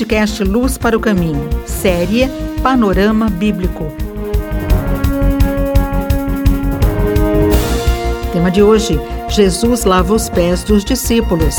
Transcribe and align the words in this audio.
podcast 0.00 0.42
Luz 0.44 0.78
para 0.78 0.96
o 0.96 1.00
Caminho, 1.00 1.46
série 1.66 2.26
Panorama 2.62 3.28
Bíblico. 3.28 3.92
Tema 8.32 8.50
de 8.50 8.62
hoje: 8.62 8.98
Jesus 9.28 9.84
lava 9.84 10.14
os 10.14 10.30
pés 10.30 10.64
dos 10.64 10.86
discípulos. 10.86 11.56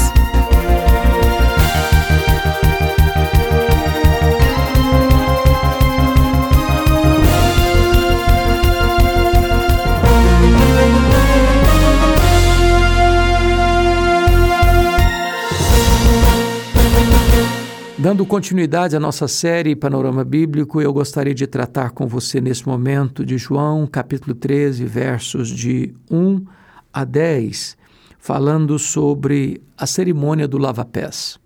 Dando 18.02 18.26
continuidade 18.26 18.96
à 18.96 19.00
nossa 19.00 19.28
série 19.28 19.76
Panorama 19.76 20.24
Bíblico, 20.24 20.82
eu 20.82 20.92
gostaria 20.92 21.36
de 21.36 21.46
tratar 21.46 21.92
com 21.92 22.08
você 22.08 22.42
nesse 22.42 22.68
momento 22.68 23.24
de 23.24 23.38
João, 23.38 23.86
capítulo 23.86 24.34
13, 24.34 24.84
versos 24.86 25.48
de 25.48 25.94
1 26.10 26.44
a 26.92 27.06
10, 27.06 27.78
falando 28.18 28.80
sobre 28.80 29.62
a 29.78 29.86
cerimônia 29.86 30.48
do 30.48 30.58
lava-pés. 30.58 31.40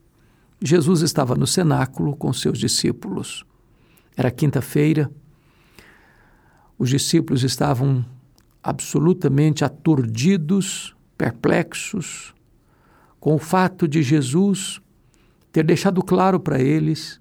Jesus 0.61 1.01
estava 1.01 1.35
no 1.35 1.45
cenáculo 1.45 2.15
com 2.15 2.31
seus 2.31 2.57
discípulos. 2.57 3.43
Era 4.15 4.31
quinta-feira. 4.31 5.11
Os 6.79 6.89
discípulos 6.89 7.43
estavam 7.43 8.05
absolutamente 8.63 9.65
aturdidos, 9.65 10.95
perplexos, 11.17 12.33
com 13.19 13.35
o 13.35 13.39
fato 13.39 13.89
de 13.89 14.01
Jesus 14.01 14.79
ter 15.55 15.63
deixado 15.63 16.03
claro 16.03 16.37
para 16.37 16.61
eles 16.61 17.17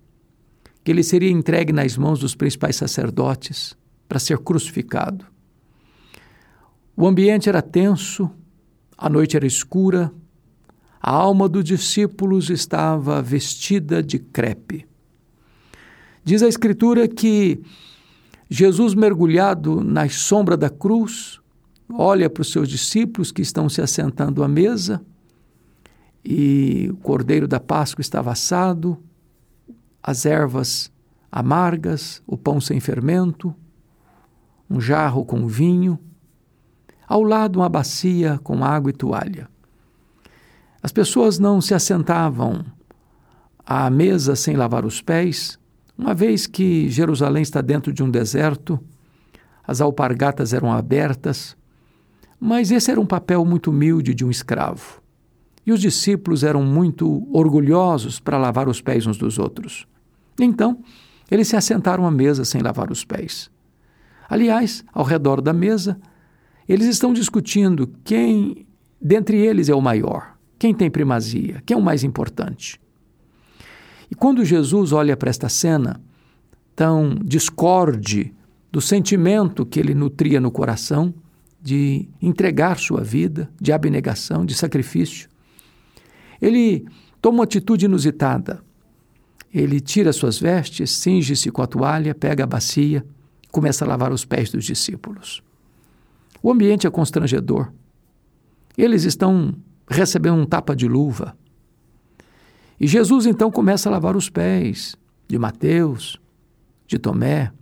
que 0.83 0.91
ele 0.91 1.05
seria 1.05 1.31
entregue 1.31 1.73
nas 1.73 1.97
mãos 1.97 2.19
dos 2.19 2.35
principais 2.35 2.75
sacerdotes 2.75 3.77
para 4.09 4.19
ser 4.19 4.39
crucificado. 4.39 5.25
O 6.97 7.07
ambiente 7.07 7.49
era 7.49 7.63
tenso, 7.63 8.29
a 8.99 9.09
noite 9.09 9.37
era 9.37 9.47
escura, 9.47 10.13
a 11.01 11.13
alma 11.13 11.49
dos 11.49 11.63
discípulos 11.63 12.51
estava 12.51 13.23
vestida 13.23 14.03
de 14.03 14.19
crepe. 14.19 14.85
Diz 16.25 16.43
a 16.43 16.49
Escritura 16.49 17.07
que 17.07 17.63
Jesus, 18.51 18.95
mergulhado 18.95 19.81
na 19.81 20.09
sombra 20.09 20.57
da 20.57 20.69
cruz, 20.69 21.39
olha 21.89 22.29
para 22.29 22.43
os 22.43 22.51
seus 22.51 22.69
discípulos 22.69 23.31
que 23.31 23.43
estão 23.43 23.69
se 23.69 23.81
assentando 23.81 24.43
à 24.43 24.49
mesa 24.49 25.01
e 26.25 26.89
o 26.91 26.97
cordeiro 26.97 27.47
da 27.47 27.61
Páscoa 27.61 28.01
estava 28.01 28.33
assado, 28.33 28.99
as 30.03 30.25
ervas 30.25 30.91
amargas, 31.31 32.23
o 32.27 32.37
pão 32.37 32.61
sem 32.61 32.81
fermento, 32.81 33.55
um 34.71 34.81
jarro 34.81 35.25
com 35.25 35.47
vinho, 35.47 35.99
ao 37.07 37.23
lado 37.23 37.57
uma 37.59 37.69
bacia 37.69 38.39
com 38.43 38.65
água 38.65 38.91
e 38.91 38.95
toalha. 38.95 39.49
As 40.83 40.93
pessoas 40.93 41.39
não 41.39 41.61
se 41.61 41.75
assentavam 41.75 42.65
à 43.67 43.91
mesa 43.91 44.37
sem 44.37 44.57
lavar 44.57 44.85
os 44.85 45.03
pés, 45.03 45.59
uma 45.97 46.15
vez 46.15 46.47
que 46.47 46.89
Jerusalém 46.89 47.43
está 47.43 47.61
dentro 47.61 47.93
de 47.93 48.03
um 48.03 48.11
deserto, 48.11 48.81
as 49.67 49.81
alpargatas 49.81 50.53
eram 50.53 50.73
abertas, 50.73 51.57
mas 52.39 52.71
esse 52.71 52.91
era 52.91 53.01
um 53.01 53.07
papel 53.07 53.45
muito 53.45 53.71
humilde 53.71 54.15
de 54.15 54.25
um 54.25 54.31
escravo. 54.31 55.04
E 55.67 55.73
os 55.73 55.81
discípulos 55.81 56.45
eram 56.45 56.63
muito 56.63 57.27
orgulhosos 57.33 58.21
para 58.21 58.39
lavar 58.39 58.69
os 58.69 58.81
pés 58.81 59.07
uns 59.07 59.17
dos 59.17 59.39
outros. 59.39 59.87
Então, 60.39 60.79
eles 61.31 61.49
se 61.49 61.57
assentaram 61.57 62.07
à 62.07 62.11
mesa 62.11 62.45
sem 62.45 62.61
lavar 62.61 62.91
os 62.91 63.05
pés. 63.05 63.51
Aliás, 64.29 64.85
ao 64.93 65.05
redor 65.05 65.41
da 65.41 65.53
mesa, 65.53 65.99
eles 66.69 66.87
estão 66.87 67.13
discutindo 67.13 67.91
quem 68.05 68.67
dentre 69.01 69.37
eles 69.37 69.69
é 69.69 69.75
o 69.75 69.83
maior, 69.83 70.35
quem 70.59 70.73
tem 70.73 70.91
primazia, 70.91 71.63
quem 71.67 71.75
é 71.75 71.79
o 71.79 71.83
mais 71.83 72.03
importante. 72.03 72.81
E 74.11 74.15
quando 74.15 74.45
Jesus 74.45 74.93
olha 74.93 75.17
para 75.17 75.29
esta 75.29 75.49
cena 75.49 76.01
tão 76.75 77.15
discorde 77.23 78.35
do 78.73 78.81
sentimento 78.81 79.67
que 79.67 79.79
ele 79.79 79.95
nutria 79.95 80.41
no 80.41 80.51
coração 80.51 81.15
de 81.61 82.09
entregar 82.21 82.79
sua 82.79 83.03
vida, 83.03 83.51
de 83.61 83.73
abnegação, 83.73 84.45
de 84.45 84.55
sacrifício, 84.55 85.29
ele 86.41 86.87
toma 87.21 87.39
uma 87.39 87.45
atitude 87.45 87.87
inusitada. 87.87 88.63
Ele 89.53 89.81
tira 89.81 90.13
suas 90.13 90.39
vestes, 90.39 90.91
cinge-se 90.91 91.51
com 91.51 91.63
a 91.63 91.67
toalha, 91.67 92.15
pega 92.15 92.45
a 92.45 92.47
bacia, 92.47 93.07
começa 93.53 93.85
a 93.85 93.89
lavar 93.89 94.13
os 94.13 94.25
pés 94.25 94.51
dos 94.51 94.65
discípulos. 94.65 95.43
O 96.43 96.51
ambiente 96.51 96.87
é 96.87 96.91
constrangedor. 96.91 97.73
Eles 98.77 99.05
estão 99.05 99.55
recebendo 99.89 100.37
um 100.37 100.47
tapa 100.47 100.75
de 100.75 100.89
luva. 100.89 101.37
E 102.81 102.87
Jesus 102.87 103.27
então 103.27 103.51
começa 103.51 103.89
a 103.89 103.93
lavar 103.93 104.17
os 104.17 104.29
pés 104.29 104.97
de 105.29 105.39
Mateus, 105.39 106.21
de 106.87 106.99
Tomé, 106.99 107.53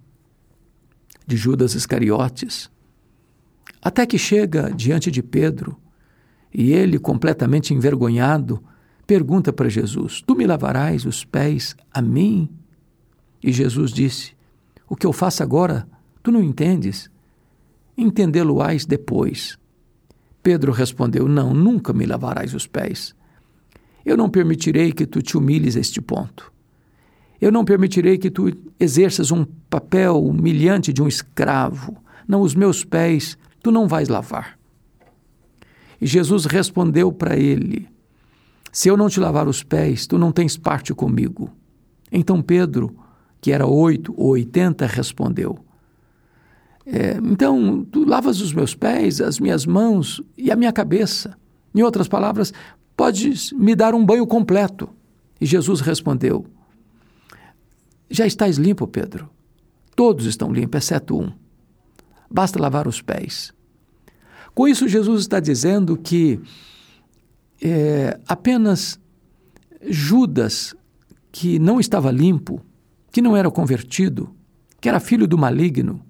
de 1.26 1.36
Judas 1.36 1.74
Iscariotes, 1.74 2.70
até 3.80 4.06
que 4.06 4.18
chega 4.18 4.70
diante 4.70 5.10
de 5.10 5.22
Pedro 5.22 5.76
e 6.54 6.72
ele, 6.72 6.98
completamente 6.98 7.72
envergonhado, 7.72 8.62
pergunta 9.06 9.52
para 9.52 9.68
Jesus: 9.68 10.22
Tu 10.22 10.34
me 10.34 10.46
lavarás 10.46 11.04
os 11.04 11.24
pés 11.24 11.74
a 11.92 12.02
mim? 12.02 12.48
E 13.42 13.52
Jesus 13.52 13.92
disse: 13.92 14.34
O 14.88 14.94
que 14.94 15.06
eu 15.06 15.12
faço 15.12 15.42
agora, 15.42 15.88
tu 16.22 16.30
não 16.30 16.42
entendes? 16.42 17.10
Entendê-lo-ás 17.96 18.84
depois. 18.84 19.58
Pedro 20.42 20.72
respondeu: 20.72 21.26
Não, 21.26 21.54
nunca 21.54 21.92
me 21.92 22.04
lavarás 22.04 22.52
os 22.54 22.66
pés. 22.66 23.14
Eu 24.04 24.16
não 24.16 24.28
permitirei 24.28 24.92
que 24.92 25.06
tu 25.06 25.22
te 25.22 25.36
humilhes 25.36 25.76
a 25.76 25.80
este 25.80 26.00
ponto. 26.00 26.52
Eu 27.40 27.50
não 27.50 27.64
permitirei 27.64 28.18
que 28.18 28.30
tu 28.30 28.52
exerças 28.78 29.30
um 29.30 29.44
papel 29.44 30.22
humilhante 30.22 30.92
de 30.92 31.02
um 31.02 31.08
escravo. 31.08 31.96
Não, 32.26 32.40
os 32.40 32.54
meus 32.54 32.84
pés 32.84 33.38
tu 33.62 33.70
não 33.70 33.88
vais 33.88 34.08
lavar. 34.08 34.61
E 36.02 36.06
Jesus 36.08 36.46
respondeu 36.46 37.12
para 37.12 37.36
ele: 37.36 37.88
se 38.72 38.88
eu 38.88 38.96
não 38.96 39.08
te 39.08 39.20
lavar 39.20 39.46
os 39.46 39.62
pés, 39.62 40.04
tu 40.04 40.18
não 40.18 40.32
tens 40.32 40.56
parte 40.56 40.92
comigo. 40.92 41.48
Então 42.10 42.42
Pedro, 42.42 42.96
que 43.40 43.52
era 43.52 43.68
oito 43.68 44.12
ou 44.16 44.30
oitenta, 44.30 44.84
respondeu: 44.84 45.56
é, 46.84 47.18
Então 47.22 47.86
tu 47.88 48.04
lavas 48.04 48.40
os 48.40 48.52
meus 48.52 48.74
pés, 48.74 49.20
as 49.20 49.38
minhas 49.38 49.64
mãos 49.64 50.20
e 50.36 50.50
a 50.50 50.56
minha 50.56 50.72
cabeça. 50.72 51.38
Em 51.72 51.84
outras 51.84 52.08
palavras, 52.08 52.52
podes 52.96 53.52
me 53.52 53.76
dar 53.76 53.94
um 53.94 54.04
banho 54.04 54.26
completo. 54.26 54.90
E 55.40 55.46
Jesus 55.46 55.80
respondeu: 55.80 56.44
Já 58.10 58.26
estás 58.26 58.56
limpo, 58.56 58.88
Pedro. 58.88 59.30
Todos 59.94 60.26
estão 60.26 60.52
limpos, 60.52 60.82
exceto 60.82 61.16
um. 61.16 61.32
Basta 62.28 62.60
lavar 62.60 62.88
os 62.88 63.00
pés. 63.00 63.54
Com 64.54 64.68
isso, 64.68 64.88
Jesus 64.88 65.22
está 65.22 65.40
dizendo 65.40 65.96
que 65.96 66.40
é, 67.60 68.18
apenas 68.26 68.98
Judas, 69.88 70.74
que 71.30 71.58
não 71.58 71.80
estava 71.80 72.10
limpo, 72.10 72.60
que 73.10 73.22
não 73.22 73.36
era 73.36 73.50
convertido, 73.50 74.34
que 74.80 74.88
era 74.88 75.00
filho 75.00 75.26
do 75.26 75.38
maligno, 75.38 76.04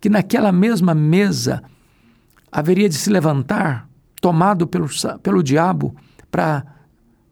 que 0.00 0.08
naquela 0.08 0.52
mesma 0.52 0.94
mesa 0.94 1.62
haveria 2.50 2.88
de 2.88 2.94
se 2.94 3.10
levantar, 3.10 3.88
tomado 4.20 4.66
pelo, 4.66 4.88
pelo 5.22 5.42
diabo, 5.42 5.94
para 6.30 6.64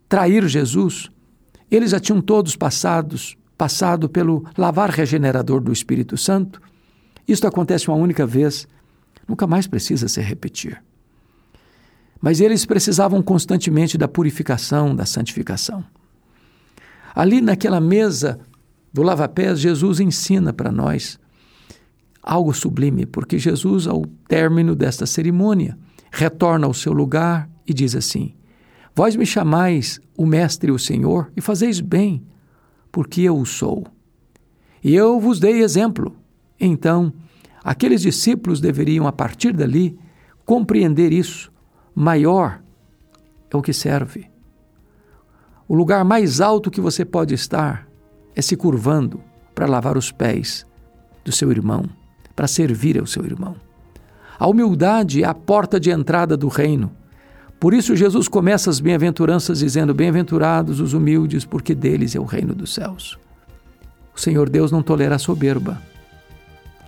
trair 0.07 0.47
Jesus, 0.47 1.09
eles 1.69 1.91
já 1.91 1.99
tinham 1.99 2.21
todos 2.21 2.55
passados, 2.55 3.35
passado 3.57 4.07
pelo 4.07 4.45
lavar 4.57 4.89
regenerador 4.89 5.61
do 5.61 5.71
Espírito 5.71 6.17
Santo. 6.17 6.61
Isto 7.27 7.47
acontece 7.47 7.87
uma 7.87 7.97
única 7.97 8.25
vez, 8.25 8.67
nunca 9.27 9.47
mais 9.47 9.67
precisa 9.67 10.07
se 10.07 10.21
repetir. 10.21 10.81
Mas 12.21 12.39
eles 12.39 12.65
precisavam 12.65 13.21
constantemente 13.21 13.97
da 13.97 14.07
purificação, 14.07 14.95
da 14.95 15.05
santificação. 15.05 15.83
Ali 17.13 17.41
naquela 17.41 17.79
mesa 17.79 18.39
do 18.91 19.03
lava-pés, 19.03 19.59
Jesus 19.59 19.99
ensina 19.99 20.51
para 20.51 20.71
nós 20.71 21.19
algo 22.21 22.53
sublime, 22.53 23.05
porque 23.05 23.37
Jesus, 23.37 23.87
ao 23.87 24.05
término 24.27 24.75
desta 24.75 25.05
cerimônia, 25.05 25.77
retorna 26.11 26.65
ao 26.65 26.73
seu 26.73 26.91
lugar 26.91 27.49
e 27.67 27.73
diz 27.73 27.95
assim: 27.95 28.33
Vós 28.95 29.15
me 29.15 29.25
chamais 29.25 29.99
o 30.17 30.25
Mestre 30.25 30.69
e 30.69 30.73
o 30.73 30.79
Senhor, 30.79 31.31
e 31.35 31.41
fazeis 31.41 31.79
bem, 31.79 32.23
porque 32.91 33.21
eu 33.21 33.37
o 33.37 33.45
sou. 33.45 33.85
E 34.83 34.95
eu 34.95 35.19
vos 35.19 35.39
dei 35.39 35.61
exemplo. 35.61 36.15
Então, 36.59 37.13
aqueles 37.65 38.01
discípulos 38.01 38.61
deveriam, 38.61 39.07
a 39.07 39.11
partir 39.11 39.51
dali, 39.51 39.97
compreender 40.45 41.11
isso 41.11 41.51
maior 41.95 42.61
é 43.49 43.57
o 43.57 43.61
que 43.61 43.73
serve. 43.73 44.29
O 45.67 45.73
lugar 45.73 46.05
mais 46.05 46.39
alto 46.39 46.69
que 46.69 46.79
você 46.79 47.03
pode 47.03 47.33
estar 47.33 47.87
é 48.35 48.41
se 48.41 48.55
curvando 48.55 49.19
para 49.55 49.65
lavar 49.65 49.97
os 49.97 50.11
pés 50.11 50.65
do 51.23 51.31
seu 51.31 51.51
irmão, 51.51 51.85
para 52.35 52.47
servir 52.47 52.99
ao 52.99 53.07
seu 53.07 53.25
irmão. 53.25 53.55
A 54.37 54.47
humildade 54.47 55.23
é 55.23 55.25
a 55.25 55.33
porta 55.33 55.79
de 55.79 55.89
entrada 55.89 56.37
do 56.37 56.49
reino. 56.49 56.91
Por 57.59 57.73
isso, 57.73 57.95
Jesus 57.95 58.27
começa 58.27 58.69
as 58.69 58.79
bem-aventuranças 58.79 59.59
dizendo: 59.59 59.93
Bem-aventurados 59.93 60.79
os 60.79 60.93
humildes, 60.93 61.45
porque 61.45 61.73
deles 61.73 62.15
é 62.15 62.19
o 62.19 62.25
reino 62.25 62.53
dos 62.53 62.73
céus. 62.73 63.17
O 64.13 64.19
Senhor 64.19 64.49
Deus 64.49 64.71
não 64.71 64.83
tolera 64.83 65.15
a 65.15 65.19
soberba, 65.19 65.81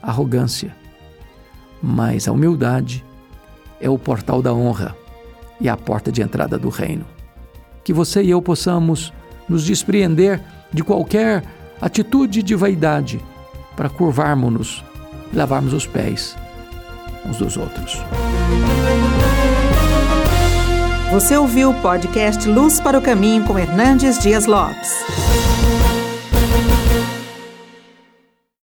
arrogância, 0.07 0.73
mas 1.83 2.27
a 2.27 2.31
humildade 2.31 3.03
é 3.79 3.89
o 3.89 3.99
portal 3.99 4.41
da 4.41 4.53
honra 4.53 4.95
e 5.59 5.67
a 5.67 5.75
porta 5.75 6.11
de 6.11 6.21
entrada 6.21 6.57
do 6.57 6.69
reino. 6.69 7.05
Que 7.83 7.91
você 7.91 8.23
e 8.23 8.29
eu 8.29 8.41
possamos 8.41 9.13
nos 9.47 9.65
despreender 9.65 10.41
de 10.71 10.83
qualquer 10.83 11.43
atitude 11.81 12.41
de 12.41 12.55
vaidade 12.55 13.19
para 13.75 13.89
curvarmos-nos 13.89 14.83
e 15.31 15.35
lavarmos 15.35 15.73
os 15.73 15.85
pés 15.85 16.35
uns 17.25 17.37
dos 17.37 17.57
outros. 17.57 18.01
Você 21.11 21.37
ouviu 21.37 21.71
o 21.71 21.81
podcast 21.81 22.47
Luz 22.47 22.79
para 22.79 22.97
o 22.97 23.01
Caminho 23.01 23.43
com 23.43 23.57
Hernandes 23.57 24.19
Dias 24.19 24.45
Lopes. 24.45 25.76